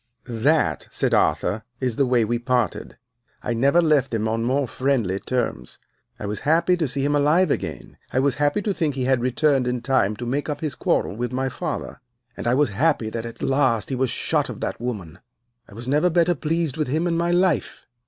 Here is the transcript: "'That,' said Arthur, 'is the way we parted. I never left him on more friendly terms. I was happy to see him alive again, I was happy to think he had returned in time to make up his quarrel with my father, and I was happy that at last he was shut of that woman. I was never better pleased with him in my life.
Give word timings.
"'That,' 0.25 0.87
said 0.89 1.13
Arthur, 1.13 1.63
'is 1.79 1.95
the 1.95 2.07
way 2.07 2.25
we 2.25 2.39
parted. 2.39 2.97
I 3.43 3.53
never 3.53 3.83
left 3.83 4.15
him 4.15 4.27
on 4.27 4.43
more 4.43 4.67
friendly 4.67 5.19
terms. 5.19 5.77
I 6.19 6.25
was 6.25 6.39
happy 6.39 6.75
to 6.77 6.87
see 6.87 7.05
him 7.05 7.15
alive 7.15 7.51
again, 7.51 7.97
I 8.11 8.19
was 8.19 8.33
happy 8.41 8.63
to 8.63 8.73
think 8.73 8.95
he 8.95 9.03
had 9.05 9.21
returned 9.21 9.67
in 9.67 9.81
time 9.83 10.15
to 10.15 10.25
make 10.25 10.49
up 10.49 10.61
his 10.61 10.73
quarrel 10.73 11.15
with 11.15 11.31
my 11.31 11.49
father, 11.49 12.01
and 12.35 12.47
I 12.47 12.55
was 12.55 12.69
happy 12.71 13.11
that 13.11 13.27
at 13.27 13.43
last 13.43 13.89
he 13.89 13.95
was 13.95 14.09
shut 14.09 14.49
of 14.49 14.59
that 14.61 14.81
woman. 14.81 15.19
I 15.69 15.75
was 15.75 15.87
never 15.87 16.09
better 16.09 16.33
pleased 16.33 16.77
with 16.77 16.87
him 16.87 17.05
in 17.05 17.15
my 17.15 17.29
life. 17.29 17.85